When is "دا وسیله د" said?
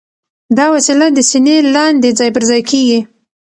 0.57-1.19